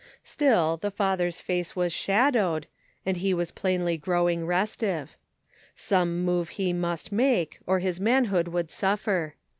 [0.23, 2.65] Still, the father's face was shadowed,
[3.05, 5.15] and he was plainly growing restive.
[5.75, 9.35] Some move he must make, or his manhood would suffer.